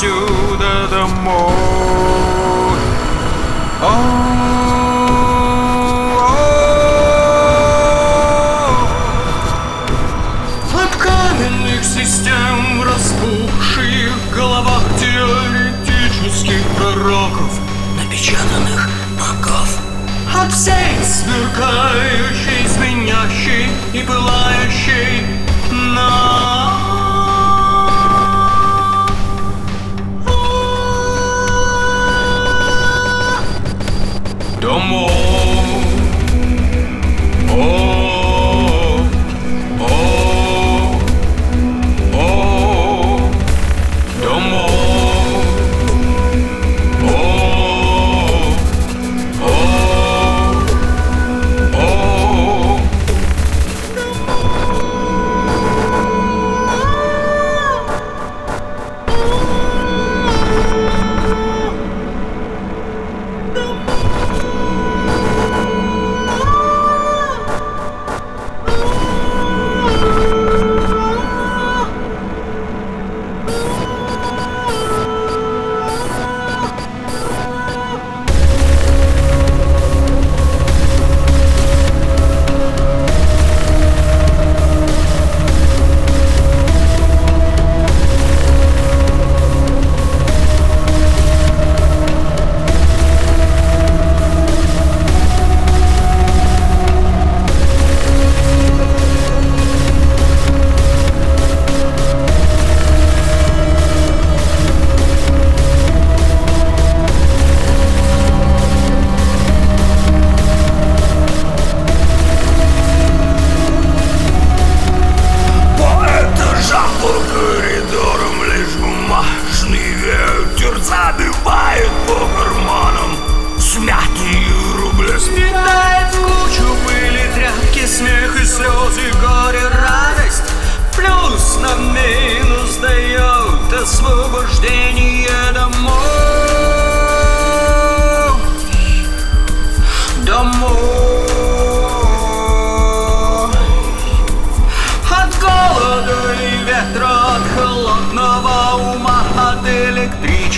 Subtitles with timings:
[0.00, 0.10] to
[0.58, 1.56] the, morning.
[3.80, 4.25] Oh.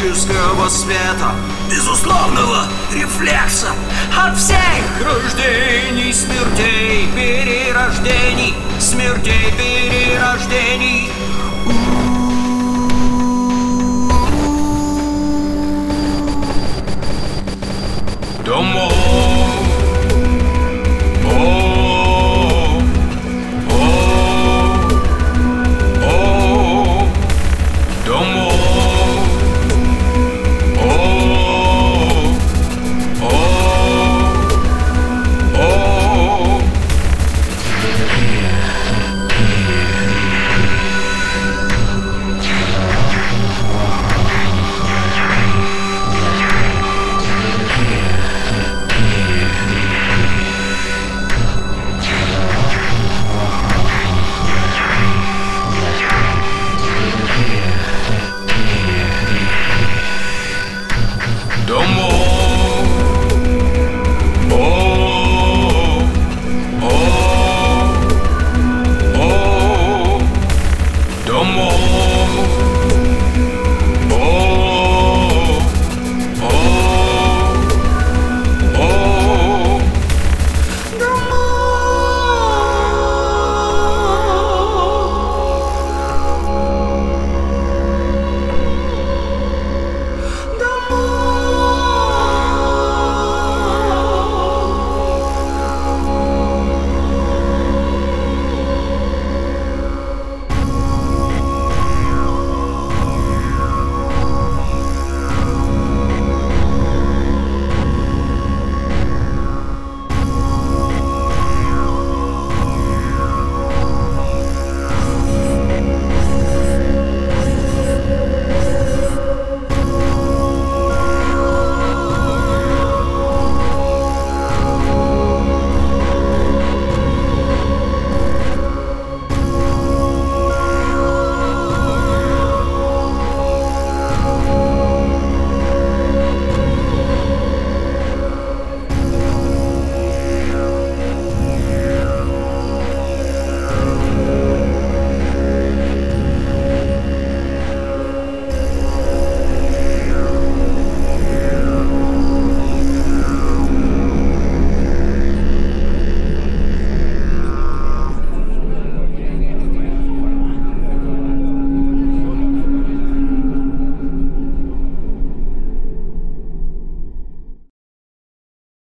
[0.09, 1.35] магического света,
[1.71, 3.69] безусловного рефлекса
[4.17, 4.59] от всех
[5.05, 11.11] рождений, смертей, перерождений, смертей, перерождений.